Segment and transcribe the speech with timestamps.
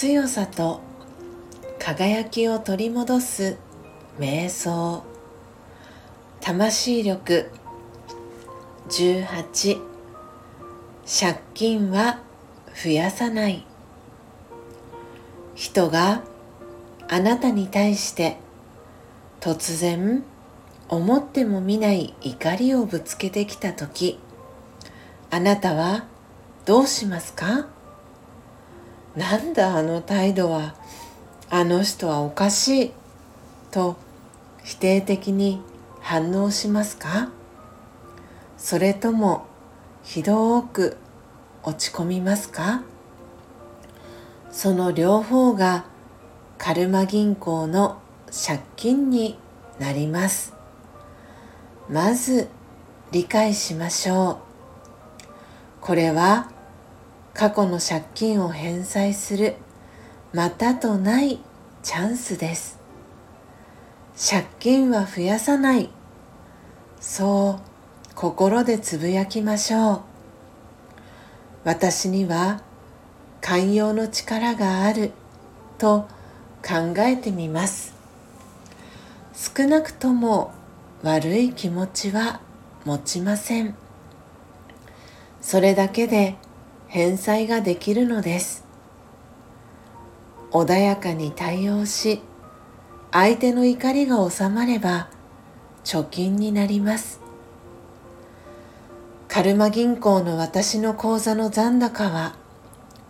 [0.00, 0.80] 強さと
[1.78, 3.56] 輝きを取り戻す
[4.18, 5.02] 瞑想。
[6.40, 7.50] 魂力。
[8.88, 9.80] 18
[11.04, 12.20] 借金は
[12.80, 13.64] 増やさない。
[15.54, 16.22] 人が
[17.08, 18.36] あなたに対して
[19.40, 20.22] 突然
[20.88, 24.18] 思ってもみない怒りをぶつけてきた時
[25.30, 26.06] あなたは
[26.64, 27.66] どうしますか？
[29.16, 30.74] なんだあの態度は？
[31.50, 32.92] あの人はおかしい。
[33.70, 33.96] と
[34.64, 35.60] 否定的に
[36.00, 37.30] 反応しますか？
[38.56, 39.46] それとも
[40.02, 40.96] ひどく
[41.62, 42.82] 落ち込みますか？
[44.50, 45.84] その両方が
[46.56, 49.38] カルマ銀行の借金に
[49.78, 50.54] なります。
[51.88, 52.48] まず
[53.12, 54.36] 理解しましょう。
[55.80, 56.50] これは
[57.34, 59.54] 過去の借金を返済する
[60.32, 61.40] またとない
[61.82, 62.78] チャンスです。
[64.30, 65.90] 借金は増やさない。
[67.00, 70.00] そう心でつぶやきましょう。
[71.64, 72.62] 私には
[73.40, 75.12] 寛容の力がある。
[75.78, 76.08] と
[76.66, 77.94] 考えてみます。
[79.32, 80.52] 少なくとも
[81.02, 82.40] 悪い気持ちは
[82.84, 83.76] 持ちません。
[85.40, 86.36] それだけで
[86.88, 88.66] 返済ができるのです。
[90.50, 92.20] 穏やかに対応し
[93.12, 95.08] 相手の怒りが収まれば
[95.84, 97.20] 貯金になります。
[99.28, 102.34] カルマ銀行の私の口座の残高は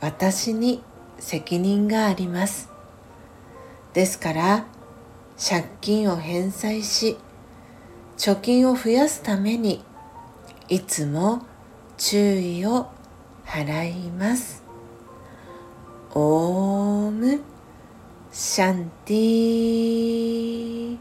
[0.00, 0.82] 私に
[1.18, 2.68] 責任があります。
[3.92, 4.66] ですから
[5.38, 7.16] 借金を返済し
[8.16, 9.84] 貯金を増やすために
[10.68, 11.42] いつも
[11.98, 12.88] 注意を
[13.44, 14.62] 払います。
[16.14, 17.40] オーム
[18.32, 20.98] シャンティ